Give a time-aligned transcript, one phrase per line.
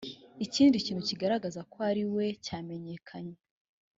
[0.45, 3.35] ikindi kintu kigaragaza ko ariwe cyamenyekanye